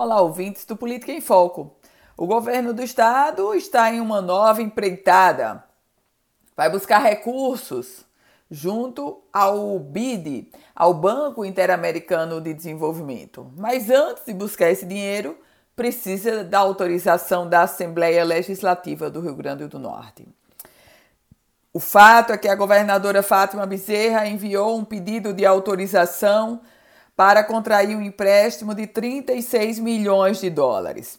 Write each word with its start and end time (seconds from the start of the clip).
Olá, 0.00 0.20
ouvintes 0.20 0.64
do 0.64 0.76
Política 0.76 1.10
em 1.10 1.20
Foco. 1.20 1.72
O 2.16 2.24
governo 2.24 2.72
do 2.72 2.84
estado 2.84 3.52
está 3.52 3.92
em 3.92 4.00
uma 4.00 4.22
nova 4.22 4.62
empreitada. 4.62 5.64
Vai 6.56 6.70
buscar 6.70 7.00
recursos 7.00 8.06
junto 8.48 9.20
ao 9.32 9.76
BID, 9.80 10.52
ao 10.72 10.94
Banco 10.94 11.44
Interamericano 11.44 12.40
de 12.40 12.54
Desenvolvimento. 12.54 13.50
Mas 13.56 13.90
antes 13.90 14.24
de 14.24 14.32
buscar 14.32 14.70
esse 14.70 14.86
dinheiro, 14.86 15.36
precisa 15.74 16.44
da 16.44 16.60
autorização 16.60 17.48
da 17.48 17.62
Assembleia 17.62 18.24
Legislativa 18.24 19.10
do 19.10 19.20
Rio 19.20 19.34
Grande 19.34 19.66
do 19.66 19.80
Norte. 19.80 20.28
O 21.72 21.80
fato 21.80 22.32
é 22.32 22.38
que 22.38 22.46
a 22.46 22.54
governadora 22.54 23.20
Fátima 23.20 23.66
Bezerra 23.66 24.28
enviou 24.28 24.78
um 24.78 24.84
pedido 24.84 25.32
de 25.32 25.44
autorização 25.44 26.60
para 27.18 27.42
contrair 27.42 27.96
um 27.96 28.00
empréstimo 28.00 28.72
de 28.72 28.86
36 28.86 29.80
milhões 29.80 30.38
de 30.38 30.48
dólares. 30.48 31.18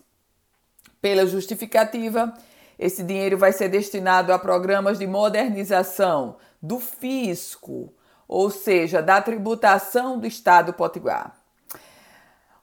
Pela 1.01 1.27
justificativa, 1.27 2.33
esse 2.79 3.03
dinheiro 3.03 3.37
vai 3.37 3.51
ser 3.51 3.67
destinado 3.67 4.31
a 4.31 4.39
programas 4.39 4.97
de 4.97 5.05
modernização 5.05 6.37
do 6.61 6.79
fisco, 6.79 7.93
ou 8.29 8.49
seja, 8.49 9.01
da 9.01 9.21
tributação 9.21 10.17
do 10.17 10.25
Estado 10.25 10.71
potiguar. 10.71 11.35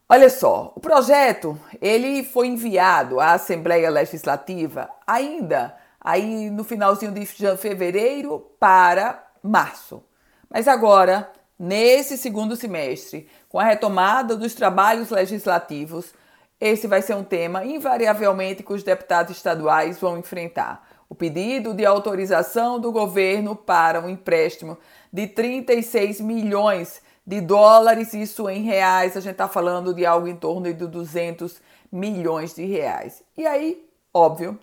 Olha 0.09 0.31
só, 0.31 0.73
o 0.75 0.81
projeto 0.81 1.61
ele 1.79 2.25
foi 2.25 2.47
enviado 2.47 3.21
à 3.21 3.33
Assembleia 3.33 3.91
Legislativa 3.91 4.89
ainda 5.07 5.77
aí 6.01 6.49
no 6.49 6.65
finalzinho 6.65 7.13
de 7.13 7.27
fevereiro 7.27 8.41
para 8.59 9.23
março. 9.43 10.03
Mas 10.49 10.67
agora 10.67 11.31
Nesse 11.59 12.19
segundo 12.19 12.55
semestre, 12.55 13.27
com 13.49 13.59
a 13.59 13.65
retomada 13.65 14.37
dos 14.37 14.55
trabalhos 14.55 15.09
legislativos, 15.09 16.13
esse 16.61 16.87
vai 16.87 17.01
ser 17.01 17.15
um 17.15 17.25
tema 17.25 17.65
invariavelmente 17.65 18.63
que 18.63 18.73
os 18.73 18.83
deputados 18.83 19.37
estaduais 19.37 19.99
vão 19.99 20.19
enfrentar. 20.19 20.87
O 21.09 21.15
pedido 21.15 21.73
de 21.73 21.87
autorização 21.87 22.79
do 22.79 22.93
governo 22.93 23.57
para 23.57 24.01
um 24.01 24.09
empréstimo 24.09 24.77
de 25.11 25.27
36 25.27 26.21
milhões 26.21 27.01
de 27.27 27.41
dólares, 27.41 28.13
isso 28.13 28.49
em 28.51 28.63
reais, 28.63 29.17
a 29.17 29.21
gente 29.21 29.33
está 29.33 29.49
falando 29.49 29.95
de 29.95 30.05
algo 30.05 30.29
em 30.29 30.37
torno 30.37 30.73
de 30.73 30.87
200 30.87 31.61
milhões 31.91 32.55
de 32.55 32.67
reais. 32.67 33.23
E 33.37 33.47
aí, 33.47 33.83
óbvio, 34.13 34.59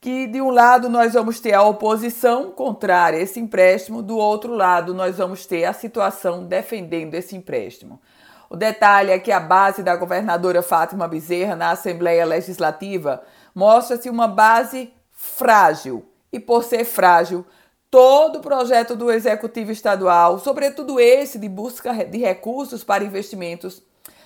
que 0.00 0.26
de 0.26 0.40
um 0.40 0.50
lado 0.50 0.88
nós 0.88 1.12
vamos 1.12 1.40
ter 1.40 1.52
a 1.52 1.62
oposição 1.62 2.50
contrária 2.50 3.18
a 3.18 3.22
esse 3.22 3.38
empréstimo, 3.38 4.02
do 4.02 4.16
outro 4.16 4.54
lado 4.54 4.94
nós 4.94 5.18
vamos 5.18 5.44
ter 5.44 5.64
a 5.64 5.74
situação 5.74 6.46
defendendo 6.46 7.14
esse 7.14 7.36
empréstimo. 7.36 8.00
O 8.48 8.56
detalhe 8.56 9.10
é 9.10 9.18
que 9.18 9.30
a 9.30 9.38
base 9.38 9.82
da 9.82 9.94
governadora 9.94 10.62
Fátima 10.62 11.06
Bezerra 11.06 11.54
na 11.54 11.70
Assembleia 11.70 12.24
Legislativa 12.24 13.22
mostra-se 13.54 14.08
uma 14.08 14.26
base 14.26 14.92
frágil. 15.12 16.04
E 16.32 16.40
por 16.40 16.64
ser 16.64 16.84
frágil, 16.84 17.44
todo 17.90 18.36
o 18.36 18.40
projeto 18.40 18.96
do 18.96 19.10
Executivo 19.10 19.70
Estadual, 19.70 20.38
sobretudo 20.38 20.98
esse 20.98 21.38
de 21.38 21.48
busca 21.48 21.92
de 22.04 22.18
recursos 22.18 22.82
para 22.82 23.04
investimentos, 23.04 23.82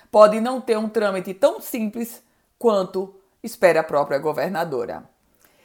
pode 0.09 0.39
não 0.39 0.61
ter 0.61 0.77
um 0.77 0.87
trâmite 0.87 1.33
tão 1.33 1.59
simples 1.59 2.23
quanto 2.57 3.13
espera 3.43 3.81
a 3.81 3.83
própria 3.83 4.17
governadora. 4.17 5.14